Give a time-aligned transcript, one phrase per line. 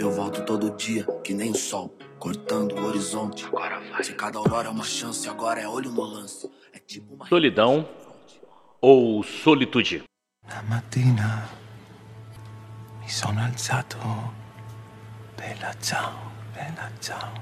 [0.00, 3.44] Eu volto todo dia, que nem o sol, cortando o horizonte.
[4.02, 6.50] Se cada aurora é uma chance, agora é olho no lance.
[6.72, 7.26] É tipo uma.
[7.28, 7.86] Solidão
[8.80, 10.02] ou solitude?
[10.48, 11.46] La mattina
[13.02, 13.98] mi sono alzato.
[15.36, 17.34] Bella ciao, bella ciao.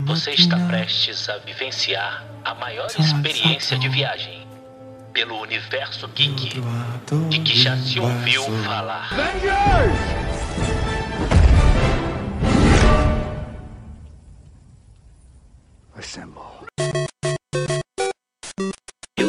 [0.00, 4.48] Você está prestes a vivenciar a maior experiência de viagem
[5.12, 6.62] pelo universo geek
[7.28, 9.10] de que já se ouviu falar.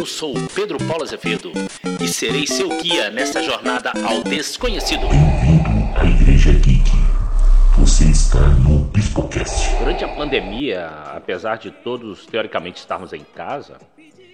[0.02, 1.52] Eu sou Pedro Paulo Azevedo
[2.04, 5.08] e serei seu guia nessa jornada ao desconhecido.
[5.08, 6.90] Bem-vindo à Igreja Geek.
[7.78, 9.78] Você está no Biscocast.
[9.78, 13.78] Durante a pandemia, apesar de todos teoricamente estarmos em casa,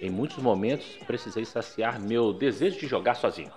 [0.00, 3.52] em muitos momentos precisei saciar meu desejo de jogar sozinho.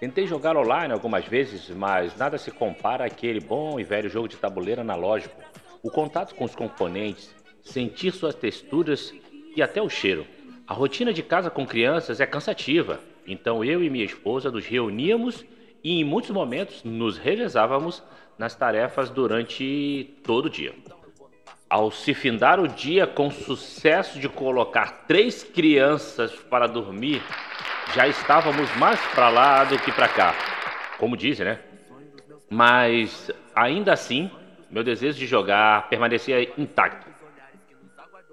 [0.00, 4.38] Tentei jogar online algumas vezes, mas nada se compara àquele bom e velho jogo de
[4.38, 5.38] tabuleiro analógico.
[5.82, 7.28] O contato com os componentes,
[7.62, 9.12] sentir suas texturas
[9.54, 10.26] e até o cheiro.
[10.66, 15.44] A rotina de casa com crianças é cansativa, então eu e minha esposa nos reuníamos
[15.82, 18.02] e em muitos momentos nos revezávamos
[18.38, 20.74] nas tarefas durante todo o dia.
[21.68, 27.22] Ao se findar o dia com o sucesso de colocar três crianças para dormir,
[27.94, 30.34] já estávamos mais para lá do que para cá,
[30.98, 31.60] como dizem, né?
[32.48, 34.30] Mas ainda assim,
[34.70, 37.13] meu desejo de jogar permanecia intacto.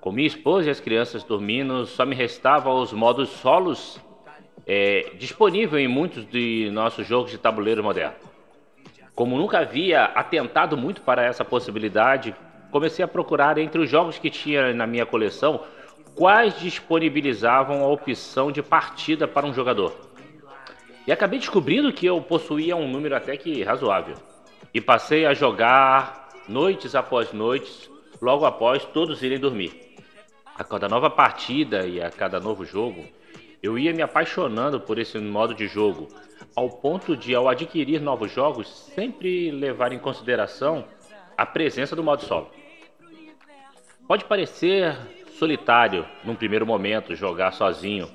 [0.02, 4.02] Com minha esposa e as crianças dormindo, só me restava os modos solos
[4.66, 8.16] é, disponível em muitos de nossos jogos de tabuleiro moderno.
[9.14, 12.36] Como nunca havia atentado muito para essa possibilidade,
[12.72, 15.66] comecei a procurar entre os jogos que tinha na minha coleção
[16.16, 19.96] quais disponibilizavam a opção de partida para um jogador.
[21.06, 24.16] E acabei descobrindo que eu possuía um número até que razoável.
[24.74, 27.88] E passei a jogar noites após noites,
[28.20, 29.91] logo após todos irem dormir.
[30.56, 33.06] A cada nova partida e a cada novo jogo,
[33.64, 36.08] eu ia me apaixonando por esse modo de jogo,
[36.56, 40.86] ao ponto de, ao adquirir novos jogos, sempre levar em consideração
[41.38, 42.50] a presença do modo solo.
[44.08, 44.98] Pode parecer
[45.38, 48.10] solitário num primeiro momento jogar sozinho,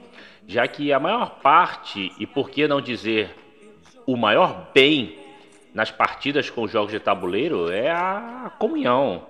[0.47, 3.35] já que a maior parte, e por que não dizer
[4.07, 5.19] o maior bem
[5.75, 9.27] nas partidas com jogos de tabuleiro é a comunhão.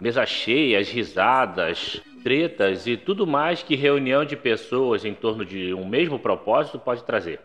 [0.00, 5.72] Mesa cheia, as risadas, tretas e tudo mais que reunião de pessoas em torno de
[5.72, 7.38] um mesmo propósito pode trazer.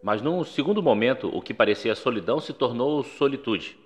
[0.00, 3.76] Mas num segundo momento, o que parecia solidão se tornou solitude,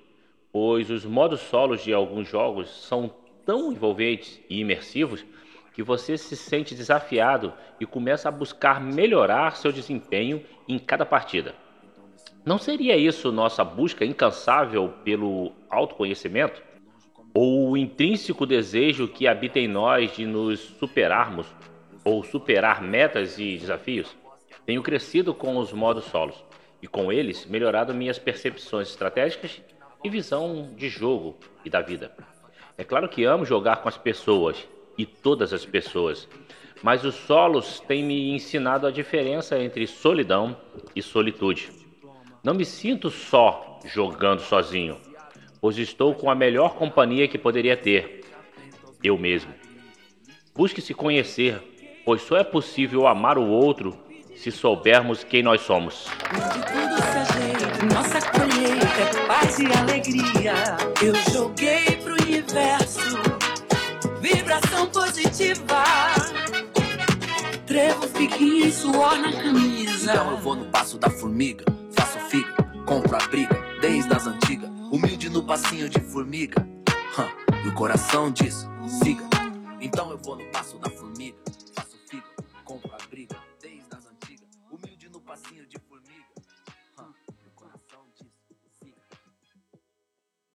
[0.53, 3.11] pois os modos solos de alguns jogos são
[3.47, 5.25] tão envolventes e imersivos
[5.73, 11.55] que você se sente desafiado e começa a buscar melhorar seu desempenho em cada partida.
[12.45, 16.63] Não seria isso nossa busca incansável pelo autoconhecimento?
[17.35, 21.47] Ou o intrínseco desejo que habita em nós de nos superarmos
[22.05, 24.15] ou superar metas e desafios?
[24.67, 26.45] Tenho crescido com os modos solos
[26.83, 29.63] e com eles melhorado minhas percepções estratégicas
[30.05, 32.13] e visão de jogo e da vida.
[32.77, 34.69] É claro que amo jogar com as pessoas
[34.99, 36.29] e todas as pessoas,
[36.83, 40.57] mas os solos têm me ensinado a diferença entre solidão
[40.95, 41.71] e solitude.
[42.45, 45.01] Não me sinto só jogando sozinho,
[45.63, 48.25] pois estou com a melhor companhia que poderia ter,
[49.01, 49.55] eu mesmo.
[50.53, 51.63] Busque se conhecer,
[52.05, 53.97] pois só é possível amar o outro
[54.35, 56.09] se soubermos quem nós somos.
[57.95, 60.55] Nossa colheita paz e alegria.
[61.01, 63.19] Eu joguei pro universo,
[64.21, 65.85] vibração positiva.
[67.67, 68.03] Trevo,
[68.73, 70.13] suor na camisa.
[70.13, 72.53] Então eu vou no passo da formiga, faço figa,
[72.85, 74.42] compro a briga, desde as antigas.
[75.53, 76.67] Passinho de formiga.
[77.19, 77.29] Hã,
[77.63, 79.23] e o coração diz, siga.
[79.83, 81.02] Então eu vou no passo da formiga.